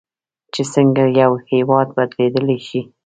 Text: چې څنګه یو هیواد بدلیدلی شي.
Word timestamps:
چې 0.53 0.61
څنګه 0.73 1.03
یو 1.21 1.31
هیواد 1.51 1.87
بدلیدلی 1.97 2.59
شي. 2.67 2.81